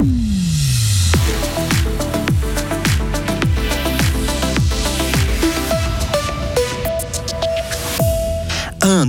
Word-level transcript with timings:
1, 0.00 0.39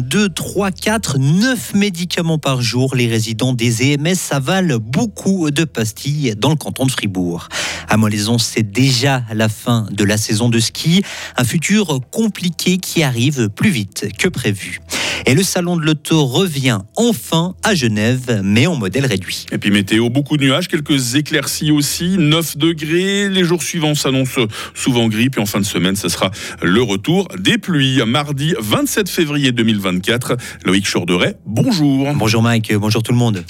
2, 0.02 0.30
3, 0.30 0.72
4, 0.72 1.18
9 1.20 1.76
médicaments 1.76 2.38
par 2.38 2.62
jour. 2.62 2.96
Les 2.96 3.08
résidents 3.08 3.54
des 3.54 3.94
EMS 3.94 4.16
avalent 4.32 4.80
beaucoup 4.80 5.52
de 5.52 5.64
pastilles 5.64 6.34
dans 6.38 6.50
le 6.50 6.56
canton 6.56 6.86
de 6.86 6.92
Fribourg. 6.92 7.48
À 7.88 7.98
Molaison, 7.98 8.38
c'est 8.38 8.70
déjà 8.70 9.24
la 9.34 9.50
fin 9.50 9.88
de 9.92 10.04
la 10.04 10.18
saison 10.18 10.50
de 10.50 10.60
ski. 10.60 11.04
Un 11.38 11.44
futur 11.44 12.00
compliqué 12.12 12.78
qui 12.78 13.04
arrive 13.04 13.50
plus 13.50 13.70
vite 13.70 14.08
que 14.18 14.28
prévu. 14.28 14.80
Et 15.26 15.36
le 15.36 15.44
salon 15.44 15.78
de 15.78 15.86
l'auto 15.86 16.26
revient 16.26 16.80
enfin 16.96 17.54
à 17.64 17.76
Genève, 17.76 18.42
mais 18.44 18.66
en 18.66 18.76
modèle 18.76 19.06
réduit. 19.06 19.46
Et 19.52 19.58
puis 19.58 19.70
météo, 19.70 20.10
beaucoup 20.10 20.38
de 20.38 20.44
nuages, 20.44 20.68
quelques 20.68 21.16
éclaircies 21.16 21.72
aussi, 21.72 22.18
9 22.18 22.58
degrés. 22.58 23.30
Les 23.30 23.44
jours 23.44 23.62
suivants 23.62 23.94
s'annoncent 23.94 24.42
souvent 24.74 25.08
gris, 25.08 25.30
puis 25.30 25.42
en 25.42 25.46
fin 25.46 25.60
de 25.60 25.66
semaine, 25.66 25.96
ce 25.96 26.10
sera 26.10 26.32
le 26.62 26.82
retour 26.82 27.28
des 27.38 27.58
pluies. 27.58 28.02
Mardi 28.06 28.56
27 28.60 29.10
février 29.10 29.52
2024, 29.92 30.38
Loïc 30.66 30.88
Chourderet, 30.88 31.36
bonjour. 31.46 32.14
Bonjour 32.16 32.42
Mike, 32.42 32.74
bonjour 32.76 33.04
tout 33.04 33.12
le 33.12 33.18
monde. 33.18 33.44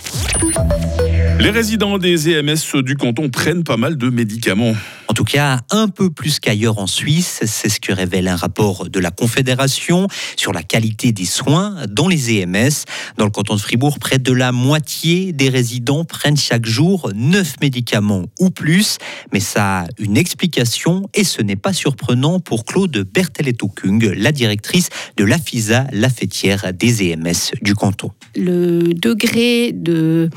Les 1.39 1.49
résidents 1.49 1.97
des 1.97 2.29
EMS 2.29 2.81
du 2.83 2.95
canton 2.95 3.29
prennent 3.29 3.63
pas 3.63 3.77
mal 3.77 3.97
de 3.97 4.09
médicaments. 4.09 4.75
En 5.07 5.13
tout 5.13 5.23
cas, 5.23 5.59
un 5.71 5.89
peu 5.89 6.09
plus 6.09 6.39
qu'ailleurs 6.39 6.79
en 6.79 6.87
Suisse, 6.87 7.41
c'est 7.45 7.67
ce 7.67 7.79
que 7.79 7.91
révèle 7.91 8.27
un 8.27 8.35
rapport 8.35 8.89
de 8.89 8.99
la 8.99 9.11
Confédération 9.11 10.07
sur 10.37 10.53
la 10.53 10.63
qualité 10.63 11.11
des 11.11 11.25
soins 11.25 11.75
dans 11.89 12.07
les 12.07 12.31
EMS. 12.31 12.85
Dans 13.17 13.25
le 13.25 13.31
canton 13.31 13.55
de 13.55 13.59
Fribourg, 13.59 13.99
près 13.99 14.19
de 14.19 14.31
la 14.31 14.51
moitié 14.51 15.33
des 15.33 15.49
résidents 15.49 16.05
prennent 16.05 16.37
chaque 16.37 16.65
jour 16.65 17.11
9 17.13 17.55
médicaments 17.59 18.23
ou 18.39 18.51
plus, 18.51 18.99
mais 19.33 19.41
ça 19.41 19.81
a 19.81 19.87
une 19.97 20.15
explication 20.15 21.09
et 21.13 21.23
ce 21.23 21.41
n'est 21.41 21.57
pas 21.57 21.73
surprenant 21.73 22.39
pour 22.39 22.63
Claude 22.63 23.05
Berthelet-Kung, 23.13 24.13
la 24.15 24.31
directrice 24.31 24.89
de 25.17 25.25
l'AFISA, 25.25 25.87
la 25.91 26.09
fêtière 26.09 26.71
des 26.73 27.11
EMS 27.11 27.51
du 27.61 27.75
canton. 27.75 28.11
Le 28.35 28.93
degré 28.93 29.73
de 29.73 30.29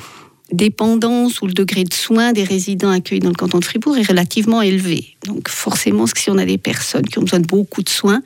dépendance 0.52 1.40
ou 1.40 1.46
le 1.46 1.52
degré 1.52 1.84
de 1.84 1.94
soins 1.94 2.32
des 2.32 2.44
résidents 2.44 2.90
accueillis 2.90 3.20
dans 3.20 3.30
le 3.30 3.34
canton 3.34 3.58
de 3.58 3.64
Fribourg 3.64 3.96
est 3.96 4.06
relativement 4.06 4.60
élevé. 4.60 5.16
Donc 5.26 5.48
forcément, 5.48 6.06
si 6.06 6.30
on 6.30 6.36
a 6.36 6.44
des 6.44 6.58
personnes 6.58 7.06
qui 7.06 7.18
ont 7.18 7.22
besoin 7.22 7.40
de 7.40 7.46
beaucoup 7.46 7.82
de 7.82 7.88
soins, 7.88 8.22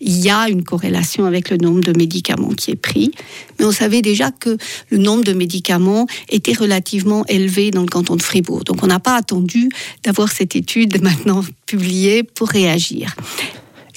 il 0.00 0.18
y 0.18 0.30
a 0.30 0.48
une 0.48 0.64
corrélation 0.64 1.24
avec 1.24 1.48
le 1.50 1.58
nombre 1.58 1.80
de 1.80 1.96
médicaments 1.96 2.50
qui 2.50 2.72
est 2.72 2.76
pris. 2.76 3.12
Mais 3.58 3.64
on 3.64 3.72
savait 3.72 4.02
déjà 4.02 4.30
que 4.30 4.56
le 4.90 4.98
nombre 4.98 5.24
de 5.24 5.32
médicaments 5.32 6.06
était 6.28 6.54
relativement 6.54 7.24
élevé 7.26 7.70
dans 7.70 7.82
le 7.82 7.88
canton 7.88 8.16
de 8.16 8.22
Fribourg. 8.22 8.64
Donc 8.64 8.82
on 8.82 8.88
n'a 8.88 9.00
pas 9.00 9.16
attendu 9.16 9.68
d'avoir 10.02 10.30
cette 10.32 10.56
étude 10.56 11.00
maintenant 11.02 11.42
publiée 11.66 12.24
pour 12.24 12.48
réagir. 12.48 13.14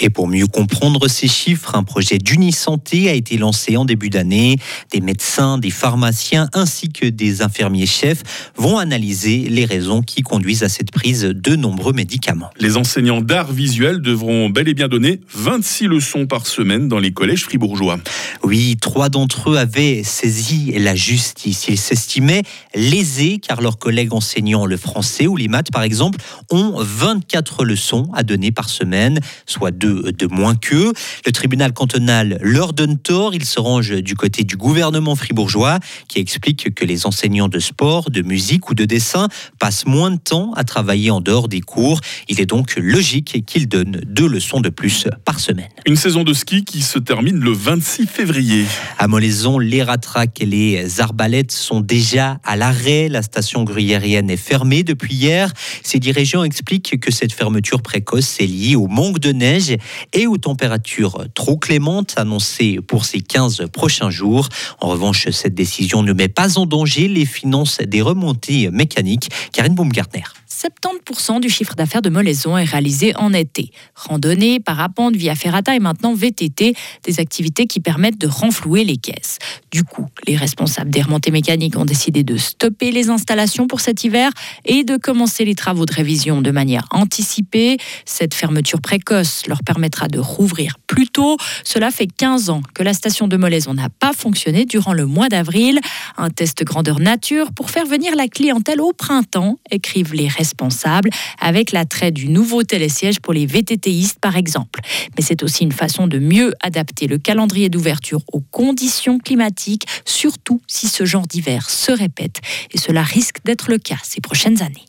Et 0.03 0.09
pour 0.09 0.27
mieux 0.27 0.47
comprendre 0.47 1.07
ces 1.07 1.29
chiffres, 1.29 1.75
un 1.75 1.83
projet 1.83 2.17
d'Unisanté 2.17 3.09
a 3.09 3.13
été 3.13 3.37
lancé 3.37 3.77
en 3.77 3.85
début 3.85 4.09
d'année. 4.09 4.57
Des 4.91 4.99
médecins, 4.99 5.57
des 5.57 5.69
pharmaciens 5.69 6.49
ainsi 6.51 6.89
que 6.89 7.05
des 7.05 7.41
infirmiers 7.41 7.85
chefs 7.85 8.51
vont 8.57 8.77
analyser 8.77 9.47
les 9.47 9.63
raisons 9.63 10.01
qui 10.01 10.21
conduisent 10.21 10.63
à 10.63 10.67
cette 10.67 10.91
prise 10.91 11.21
de 11.21 11.55
nombreux 11.55 11.93
médicaments. 11.93 12.49
Les 12.59 12.75
enseignants 12.75 13.21
d'art 13.21 13.53
visuel 13.53 14.01
devront 14.01 14.49
bel 14.49 14.67
et 14.67 14.73
bien 14.73 14.89
donner 14.89 15.21
26 15.33 15.87
leçons 15.87 16.27
par 16.27 16.47
semaine 16.47 16.89
dans 16.89 16.99
les 16.99 17.13
collèges 17.13 17.45
fribourgeois. 17.45 17.97
Oui, 18.43 18.75
trois 18.81 19.07
d'entre 19.07 19.51
eux 19.51 19.57
avaient 19.57 20.03
saisi 20.03 20.73
la 20.77 20.95
justice. 20.95 21.69
Ils 21.69 21.79
s'estimaient 21.79 22.43
lésés 22.75 23.39
car 23.41 23.61
leurs 23.61 23.77
collègues 23.77 24.13
enseignants 24.13 24.65
le 24.65 24.75
français 24.75 25.27
ou 25.27 25.37
les 25.37 25.47
maths 25.47 25.71
par 25.71 25.83
exemple 25.83 26.19
ont 26.51 26.73
24 26.77 27.63
leçons 27.63 28.09
à 28.13 28.23
donner 28.23 28.51
par 28.51 28.67
semaine, 28.67 29.21
soit 29.45 29.71
de, 29.93 30.27
moins 30.27 30.55
qu'eux. 30.55 30.93
Le 31.25 31.31
tribunal 31.31 31.73
cantonal 31.73 32.37
leur 32.41 32.73
donne 32.73 32.97
tort. 32.97 33.33
Il 33.33 33.45
se 33.45 33.59
range 33.59 33.91
du 34.01 34.15
côté 34.15 34.43
du 34.43 34.57
gouvernement 34.57 35.15
fribourgeois 35.15 35.79
qui 36.07 36.19
explique 36.19 36.73
que 36.73 36.85
les 36.85 37.05
enseignants 37.05 37.47
de 37.47 37.59
sport, 37.59 38.09
de 38.09 38.21
musique 38.21 38.69
ou 38.69 38.73
de 38.73 38.85
dessin 38.85 39.27
passent 39.59 39.85
moins 39.85 40.11
de 40.11 40.17
temps 40.17 40.53
à 40.55 40.63
travailler 40.63 41.11
en 41.11 41.21
dehors 41.21 41.47
des 41.47 41.61
cours. 41.61 41.99
Il 42.27 42.39
est 42.39 42.45
donc 42.45 42.75
logique 42.75 43.45
qu'ils 43.45 43.67
donnent 43.67 44.01
deux 44.05 44.27
leçons 44.27 44.61
de 44.61 44.69
plus 44.69 45.07
par 45.25 45.39
semaine. 45.39 45.69
Une 45.85 45.95
saison 45.95 46.23
de 46.23 46.33
ski 46.33 46.63
qui 46.63 46.81
se 46.81 46.99
termine 46.99 47.39
le 47.39 47.51
26 47.51 48.07
février. 48.07 48.65
À 48.97 49.07
Molaison, 49.07 49.59
les 49.59 49.83
ratraques 49.83 50.41
et 50.41 50.45
les 50.45 50.99
arbalètes 50.99 51.51
sont 51.51 51.81
déjà 51.81 52.39
à 52.43 52.55
l'arrêt. 52.55 53.09
La 53.09 53.21
station 53.21 53.63
gruyérienne 53.63 54.29
est 54.29 54.37
fermée 54.37 54.83
depuis 54.83 55.13
hier. 55.13 55.51
Ces 55.83 55.99
dirigeants 55.99 56.43
expliquent 56.43 56.99
que 56.99 57.11
cette 57.11 57.33
fermeture 57.33 57.81
précoce 57.81 58.39
est 58.39 58.47
liée 58.47 58.75
au 58.75 58.87
manque 58.87 59.19
de 59.19 59.31
neige 59.31 59.72
et 60.13 60.27
aux 60.27 60.37
températures 60.37 61.25
trop 61.33 61.57
clémentes 61.57 62.13
annoncées 62.17 62.79
pour 62.87 63.05
ces 63.05 63.21
15 63.21 63.67
prochains 63.71 64.09
jours. 64.09 64.49
En 64.79 64.89
revanche, 64.89 65.29
cette 65.29 65.55
décision 65.55 66.03
ne 66.03 66.13
met 66.13 66.27
pas 66.27 66.57
en 66.57 66.65
danger 66.65 67.07
les 67.07 67.25
finances 67.25 67.79
des 67.79 68.01
remontées 68.01 68.69
mécaniques. 68.71 69.29
Karine 69.51 69.75
Baumgartner. 69.75 70.23
70% 70.53 71.39
du 71.39 71.49
chiffre 71.49 71.73
d'affaires 71.75 72.01
de 72.01 72.09
Molaison 72.09 72.57
est 72.57 72.63
réalisé 72.63 73.15
en 73.15 73.33
été. 73.33 73.71
Randonnée, 73.95 74.59
parapente, 74.59 75.15
via 75.15 75.35
ferrata 75.35 75.75
et 75.75 75.79
maintenant 75.79 76.13
VTT, 76.13 76.75
des 77.03 77.19
activités 77.19 77.65
qui 77.65 77.79
permettent 77.79 78.19
de 78.19 78.27
renflouer 78.27 78.83
les 78.83 78.97
caisses. 78.97 79.39
Du 79.71 79.83
coup, 79.83 80.05
les 80.27 80.35
responsables 80.35 80.91
des 80.91 81.01
remontées 81.01 81.31
mécaniques 81.31 81.75
ont 81.77 81.85
décidé 81.85 82.23
de 82.23 82.37
stopper 82.37 82.91
les 82.91 83.09
installations 83.09 83.67
pour 83.67 83.81
cet 83.81 84.03
hiver 84.03 84.31
et 84.65 84.83
de 84.83 84.97
commencer 84.97 85.43
les 85.43 85.55
travaux 85.55 85.85
de 85.85 85.93
révision 85.93 86.41
de 86.41 86.51
manière 86.51 86.85
anticipée. 86.91 87.77
Cette 88.05 88.35
fermeture 88.35 88.79
précoce 88.79 89.47
leur 89.47 89.63
permettra 89.63 90.07
de 90.07 90.19
rouvrir 90.19 90.77
plus 90.85 91.07
tôt. 91.07 91.37
Cela 91.63 91.89
fait 91.89 92.07
15 92.07 92.51
ans 92.51 92.61
que 92.75 92.83
la 92.83 92.93
station 92.93 93.27
de 93.27 93.37
Molaison 93.37 93.73
n'a 93.73 93.89
pas 93.89 94.13
fonctionné 94.13 94.65
durant 94.65 94.93
le 94.93 95.07
mois 95.07 95.29
d'avril. 95.29 95.79
Un 96.17 96.29
test 96.29 96.63
grandeur 96.63 96.99
nature 96.99 97.51
pour 97.53 97.71
faire 97.71 97.87
venir 97.87 98.15
la 98.15 98.27
clientèle 98.27 98.81
au 98.81 98.93
printemps, 98.93 99.57
écrivent 99.71 100.13
les 100.13 100.27
responsables 100.27 100.42
responsable, 100.43 101.09
avec 101.39 101.71
l'attrait 101.71 102.11
du 102.11 102.27
nouveau 102.27 102.63
télésiège 102.63 103.21
pour 103.21 103.33
les 103.33 103.45
VTTistes 103.45 104.19
par 104.19 104.35
exemple. 104.35 104.81
Mais 105.15 105.23
c'est 105.23 105.41
aussi 105.41 105.63
une 105.63 105.71
façon 105.71 106.07
de 106.07 106.19
mieux 106.19 106.53
adapter 106.61 107.07
le 107.07 107.17
calendrier 107.17 107.69
d'ouverture 107.69 108.21
aux 108.33 108.41
conditions 108.41 109.19
climatiques, 109.19 109.85
surtout 110.05 110.59
si 110.67 110.87
ce 110.87 111.05
genre 111.05 111.27
d'hiver 111.27 111.69
se 111.69 111.93
répète. 111.93 112.41
Et 112.71 112.77
cela 112.77 113.03
risque 113.03 113.37
d'être 113.45 113.69
le 113.69 113.77
cas 113.77 113.99
ces 114.03 114.19
prochaines 114.19 114.61
années. 114.61 114.85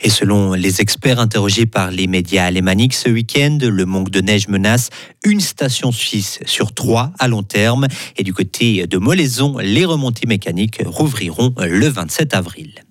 Et 0.00 0.10
selon 0.10 0.52
les 0.52 0.80
experts 0.80 1.18
interrogés 1.18 1.66
par 1.66 1.90
les 1.90 2.06
médias 2.06 2.46
alémaniques 2.46 2.94
ce 2.94 3.10
week-end, 3.10 3.58
le 3.60 3.84
manque 3.84 4.10
de 4.10 4.20
neige 4.20 4.48
menace 4.48 4.90
une 5.24 5.40
station 5.40 5.92
suisse 5.92 6.38
sur 6.46 6.72
trois 6.72 7.12
à 7.18 7.28
long 7.28 7.42
terme. 7.42 7.88
Et 8.16 8.22
du 8.22 8.32
côté 8.32 8.86
de 8.86 8.98
Molaison, 8.98 9.58
les 9.58 9.84
remontées 9.84 10.26
mécaniques 10.26 10.80
rouvriront 10.84 11.52
le 11.58 11.88
27 11.88 12.34
avril. 12.34 12.85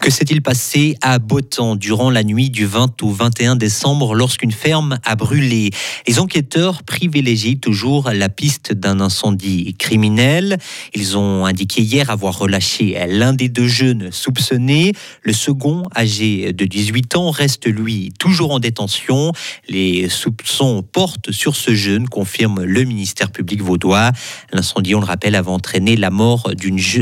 Que 0.00 0.10
s'est-il 0.10 0.42
passé 0.42 0.96
à 1.02 1.18
Botan 1.18 1.74
durant 1.74 2.08
la 2.10 2.22
nuit 2.22 2.50
du 2.50 2.66
20 2.66 3.02
au 3.02 3.10
21 3.10 3.56
décembre 3.56 4.14
lorsqu'une 4.14 4.52
ferme 4.52 5.00
a 5.04 5.16
brûlé? 5.16 5.70
Les 6.06 6.20
enquêteurs 6.20 6.84
privilégient 6.84 7.58
toujours 7.58 8.10
la 8.12 8.28
piste 8.28 8.72
d'un 8.72 9.00
incendie 9.00 9.74
criminel. 9.76 10.58
Ils 10.94 11.18
ont 11.18 11.44
indiqué 11.46 11.82
hier 11.82 12.10
avoir 12.10 12.38
relâché 12.38 12.96
l'un 13.08 13.32
des 13.32 13.48
deux 13.48 13.66
jeunes 13.66 14.10
soupçonnés. 14.12 14.92
Le 15.22 15.32
second, 15.32 15.82
âgé 15.96 16.52
de 16.52 16.64
18 16.64 17.16
ans, 17.16 17.30
reste 17.30 17.66
lui 17.66 18.12
toujours 18.20 18.52
en 18.52 18.60
détention. 18.60 19.32
Les 19.68 20.08
soupçons 20.08 20.82
portent 20.82 21.32
sur 21.32 21.56
ce 21.56 21.74
jeune, 21.74 22.08
confirme 22.08 22.62
le 22.62 22.84
ministère 22.84 23.32
public 23.32 23.62
vaudois. 23.62 24.12
L'incendie, 24.52 24.94
on 24.94 25.00
le 25.00 25.06
rappelle, 25.06 25.34
avait 25.34 25.50
entraîné 25.50 25.96
la 25.96 26.10
mort 26.10 26.52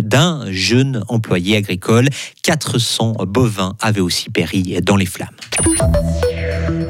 d'un 0.03 0.51
jeune 0.51 1.05
employé 1.09 1.57
agricole. 1.57 2.09
400 2.43 2.86
bovins 3.27 3.75
avaient 3.81 4.01
aussi 4.01 4.31
péri 4.31 4.79
dans 4.83 4.97
les 4.97 5.07
flammes. 5.07 5.29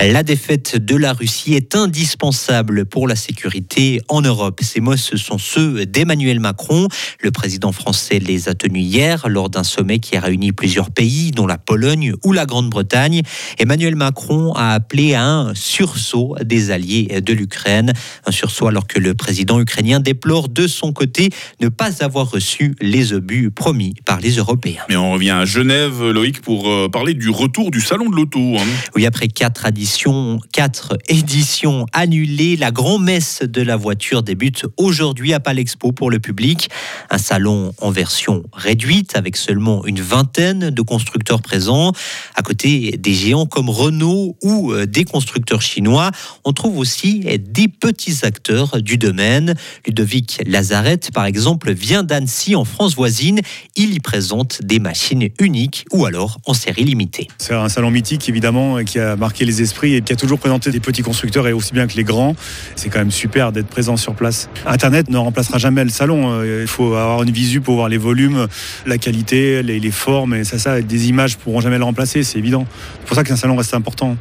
La 0.00 0.22
défaite 0.22 0.76
de 0.76 0.96
la 0.96 1.12
Russie 1.12 1.54
est 1.54 1.74
indispensable 1.74 2.86
pour 2.86 3.08
la 3.08 3.16
sécurité 3.16 4.00
en 4.08 4.22
Europe. 4.22 4.60
Ces 4.62 4.80
mots, 4.80 4.96
ce 4.96 5.16
sont 5.16 5.38
ceux 5.38 5.84
d'Emmanuel 5.84 6.40
Macron. 6.40 6.88
Le 7.20 7.30
président 7.30 7.72
français 7.72 8.18
les 8.18 8.48
a 8.48 8.54
tenus 8.54 8.84
hier 8.84 9.28
lors 9.28 9.50
d'un 9.50 9.64
sommet 9.64 9.98
qui 9.98 10.16
a 10.16 10.20
réuni 10.20 10.52
plusieurs 10.52 10.90
pays, 10.90 11.32
dont 11.32 11.46
la 11.46 11.58
Pologne 11.58 12.14
ou 12.24 12.32
la 12.32 12.46
Grande-Bretagne. 12.46 13.22
Emmanuel 13.58 13.96
Macron 13.96 14.52
a 14.54 14.74
appelé 14.74 15.14
à 15.14 15.24
un 15.24 15.54
sursaut 15.54 16.36
des 16.44 16.70
alliés 16.70 17.20
de 17.20 17.32
l'Ukraine. 17.32 17.92
Un 18.26 18.32
sursaut 18.32 18.68
alors 18.68 18.86
que 18.86 18.98
le 18.98 19.14
président 19.14 19.60
ukrainien 19.60 20.00
déplore 20.00 20.48
de 20.48 20.66
son 20.66 20.92
côté 20.92 21.30
ne 21.60 21.68
pas 21.68 22.04
avoir 22.04 22.30
reçu 22.30 22.74
les 22.80 23.12
obus 23.12 23.50
promis 23.50 23.94
par 24.04 24.20
les 24.20 24.36
Européens. 24.36 24.82
Mais 24.88 24.96
on 24.96 25.12
revient 25.12 25.30
à 25.30 25.44
Genève, 25.44 26.02
Loïc, 26.02 26.40
pour 26.40 26.68
euh, 26.68 26.88
parler 26.88 27.14
du 27.14 27.28
retour 27.28 27.70
du 27.70 27.80
salon 27.80 28.08
de 28.08 28.16
l'auto. 28.16 28.56
Hein. 28.58 28.64
Oui, 28.94 29.04
après 29.04 29.28
quatre 29.28 29.66
éditions, 29.76 30.40
quatre 30.52 30.96
éditions 31.06 31.84
annulées. 31.92 32.56
La 32.56 32.70
grand-messe 32.70 33.42
de 33.42 33.60
la 33.60 33.76
voiture 33.76 34.22
débute 34.22 34.64
aujourd'hui 34.78 35.34
à 35.34 35.40
Palexpo 35.40 35.92
pour 35.92 36.10
le 36.10 36.18
public. 36.18 36.70
Un 37.10 37.18
salon 37.18 37.74
en 37.82 37.90
version 37.90 38.42
réduite 38.54 39.16
avec 39.16 39.36
seulement 39.36 39.84
une 39.84 40.00
vingtaine 40.00 40.70
de 40.70 40.80
constructeurs 40.80 41.42
présents. 41.42 41.92
À 42.36 42.40
côté 42.40 42.96
des 42.98 43.12
géants 43.12 43.44
comme 43.44 43.68
Renault 43.68 44.38
ou 44.42 44.72
euh, 44.72 44.86
des 44.86 45.04
constructeurs 45.04 45.60
chinois, 45.60 46.10
on 46.46 46.54
trouve 46.54 46.78
aussi 46.78 47.26
des 47.38 47.68
petits 47.68 48.20
acteurs 48.22 48.80
du 48.80 48.96
domaine. 48.96 49.56
Ludovic 49.86 50.40
Lazarette, 50.46 51.10
par 51.12 51.26
exemple, 51.26 51.74
vient 51.74 52.02
d'Annecy 52.02 52.56
en 52.56 52.64
France 52.64 52.94
voisine. 52.94 53.40
Il 53.76 53.92
y 53.92 54.00
présente 54.00 54.62
des 54.62 54.78
machines 54.78 55.28
uniques 55.38 55.84
ou 55.92 56.06
alors 56.06 56.38
en 56.46 56.54
série 56.54 56.84
limitée. 56.84 57.28
C'est 57.36 57.52
un 57.52 57.68
salon 57.68 57.90
mythique 57.90 58.26
évidemment 58.30 58.82
qui 58.82 58.98
a 58.98 59.16
marqué 59.16 59.44
les 59.44 59.65
et 59.82 60.00
qui 60.02 60.12
a 60.12 60.16
toujours 60.16 60.38
présenté 60.38 60.70
des 60.70 60.80
petits 60.80 61.02
constructeurs 61.02 61.46
et 61.48 61.52
aussi 61.52 61.72
bien 61.72 61.86
que 61.86 61.96
les 61.96 62.04
grands. 62.04 62.34
C'est 62.74 62.88
quand 62.88 62.98
même 62.98 63.10
super 63.10 63.52
d'être 63.52 63.68
présent 63.68 63.96
sur 63.96 64.14
place. 64.14 64.48
Internet 64.66 65.10
ne 65.10 65.18
remplacera 65.18 65.58
jamais 65.58 65.84
le 65.84 65.90
salon. 65.90 66.32
Euh, 66.32 66.62
il 66.62 66.68
faut 66.68 66.94
avoir 66.94 67.22
une 67.22 67.30
visu 67.30 67.60
pour 67.60 67.76
voir 67.76 67.88
les 67.88 67.98
volumes, 67.98 68.46
la 68.86 68.98
qualité, 68.98 69.62
les, 69.62 69.90
formes 69.90 70.34
et 70.34 70.44
ça, 70.44 70.58
ça, 70.58 70.80
des 70.80 71.08
images 71.08 71.36
pourront 71.36 71.60
jamais 71.60 71.78
le 71.78 71.84
remplacer, 71.84 72.22
c'est 72.22 72.38
évident. 72.38 72.66
C'est 73.00 73.06
pour 73.06 73.16
ça 73.16 73.24
qu'un 73.24 73.36
salon 73.36 73.56
reste 73.56 73.74
important. 73.74 74.16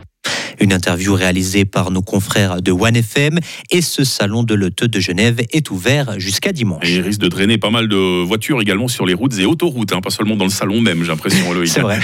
Une 0.59 0.73
interview 0.73 1.13
réalisée 1.13 1.65
par 1.65 1.91
nos 1.91 2.01
confrères 2.01 2.61
de 2.61 2.71
OneFM 2.71 3.39
et 3.71 3.81
ce 3.81 4.03
salon 4.03 4.43
de 4.43 4.53
l'auto 4.53 4.87
de 4.87 4.99
Genève 4.99 5.41
est 5.51 5.69
ouvert 5.71 6.19
jusqu'à 6.19 6.51
dimanche. 6.51 6.87
il 6.87 7.01
risque 7.01 7.19
de 7.19 7.27
drainer 7.27 7.57
pas 7.57 7.69
mal 7.69 7.87
de 7.87 8.23
voitures 8.23 8.61
également 8.61 8.87
sur 8.87 9.05
les 9.05 9.13
routes 9.13 9.37
et 9.39 9.45
autoroutes, 9.45 9.93
hein, 9.93 10.01
pas 10.01 10.09
seulement 10.09 10.35
dans 10.35 10.45
le 10.45 10.51
salon 10.51 10.81
même, 10.81 11.01
j'ai 11.01 11.09
l'impression, 11.09 11.51
Loïc. 11.53 11.71
C'est 11.71 11.81
vrai. 11.81 11.99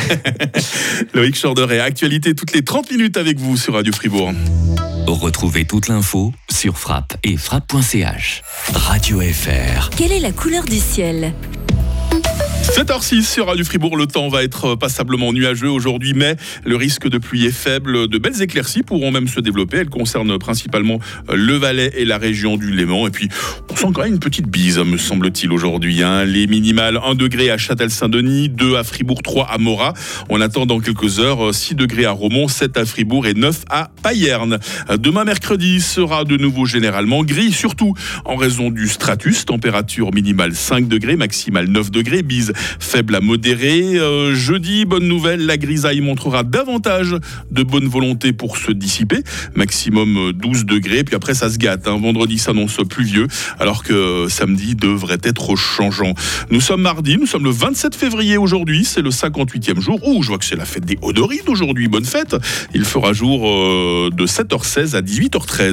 Loïc 1.14 1.40
Chorderet, 1.40 1.80
actualité 1.80 2.36
toutes 2.36 2.54
les 2.54 2.64
30 2.64 2.92
minutes 2.92 3.18
avec 3.18 3.40
vous 3.40 3.58
sur 3.58 3.74
Radio 3.74 3.94
Fribourg. 3.94 4.32
Retrouvez 5.08 5.66
toute 5.66 5.88
l'info 5.88 6.32
sur 6.50 6.78
frappe 6.78 7.18
et 7.24 7.36
frappe.ch. 7.36 8.42
Radio 8.74 9.20
FR. 9.20 9.90
Quelle 9.90 10.12
est 10.12 10.20
la 10.20 10.32
couleur 10.32 10.64
du 10.64 10.78
ciel? 10.78 11.34
7h06 12.62 13.24
sur 13.24 13.48
Radio 13.48 13.66
Fribourg, 13.66 13.98
le 13.98 14.06
temps 14.06 14.30
va 14.30 14.44
être 14.44 14.76
passablement 14.76 15.34
nuageux 15.34 15.70
aujourd'hui, 15.70 16.14
mais 16.14 16.36
le 16.64 16.76
risque 16.76 17.08
de 17.08 17.18
pluie 17.18 17.46
est 17.46 17.52
faible. 17.52 18.08
De 18.08 18.18
belles 18.20 18.40
éclaircies 18.42 18.84
pourront 18.84 19.12
même 19.12 19.28
se 19.28 19.40
développer. 19.40 19.78
Elles 19.78 19.90
concernent 19.90 20.38
principalement 20.38 21.00
le 21.34 21.56
Valais 21.56 21.92
et 21.98 22.06
la 22.06 22.20
région 22.20 22.58
du 22.58 22.72
Léman. 22.72 23.08
Et 23.08 23.10
puis, 23.10 23.30
on 23.72 23.76
sent 23.76 23.88
quand 23.94 24.04
même 24.04 24.14
une 24.14 24.20
petite 24.20 24.48
bise, 24.48 24.78
me 24.78 24.98
semble-t-il, 24.98 25.52
aujourd'hui. 25.52 26.04
Hein. 26.04 26.24
Les 26.24 26.46
minimales 26.46 27.00
1 27.04 27.16
degré 27.16 27.50
à 27.50 27.58
Châtel-Saint-Denis, 27.58 28.50
2 28.50 28.76
à 28.76 28.84
Fribourg, 28.84 29.24
3 29.24 29.48
à 29.50 29.58
Morat. 29.58 29.94
On 30.30 30.40
attend 30.40 30.68
dans 30.68 30.80
quelques 30.80 31.20
heures 31.20 31.54
6 31.54 31.74
degrés 31.74 32.06
à 32.06 32.12
Romont, 32.12 32.48
7 32.48 32.78
à 32.78 32.86
Fribourg 32.86 33.26
et 33.26 33.34
9 33.34 33.66
à 33.70 33.90
Payerne. 34.04 34.60
Demain 35.00 35.24
mercredi 35.24 35.82
sera 35.82 36.26
de 36.26 36.38
nouveau 36.38 36.68
généralement 36.68 37.24
gris, 37.24 37.52
surtout 37.52 37.96
en 38.24 38.36
raison 38.36 38.70
du 38.70 38.88
stratus. 38.88 39.46
Température 39.46 40.14
minimale 40.14 40.54
5 40.54 40.88
degrés, 40.88 41.16
maximale 41.16 41.68
9 41.68 41.90
degrés. 41.90 42.22
Bise 42.22 42.51
faible 42.56 43.16
à 43.16 43.22
modéré. 43.22 43.82
Euh, 43.98 44.34
jeudi, 44.36 44.86
bonne 44.86 45.08
nouvelle, 45.08 45.46
la 45.46 45.58
grisaille 45.58 46.02
montrera 46.02 46.44
davantage 46.44 47.16
de 47.52 47.64
bonne 47.64 47.88
volonté 47.88 48.34
pour 48.34 48.58
se 48.58 48.72
dissiper. 48.72 49.24
Maximum 49.56 50.32
12 50.34 50.66
degrés, 50.66 51.04
puis 51.04 51.16
après 51.16 51.34
ça 51.34 51.50
se 51.50 51.58
gâte. 51.58 51.88
Hein. 51.88 52.00
Vendredi 52.02 52.38
s'annonce 52.38 52.78
pluvieux, 52.90 53.28
alors 53.60 53.84
que 53.84 54.28
samedi 54.30 54.76
devrait 54.76 55.20
être 55.24 55.56
changeant. 55.56 56.14
Nous 56.50 56.62
sommes 56.62 56.82
mardi, 56.82 57.18
nous 57.18 57.28
sommes 57.28 57.44
le 57.44 57.52
27 57.52 57.96
février 57.96 58.38
aujourd'hui, 58.38 58.86
c'est 58.86 59.02
le 59.02 59.10
58e 59.10 59.80
jour. 59.80 60.00
Ouh, 60.08 60.24
je 60.24 60.30
vois 60.30 60.38
que 60.38 60.46
c'est 60.46 60.56
la 60.56 60.66
fête 60.66 60.86
des 60.86 60.98
Odorides 61.02 61.48
aujourd'hui, 61.48 61.88
bonne 61.88 62.06
fête. 62.06 62.36
Il 62.74 62.86
fera 62.86 63.14
jour 63.14 63.48
euh, 63.48 64.10
de 64.12 64.26
7h16 64.26 64.96
à 64.96 65.02
18h13. 65.02 65.62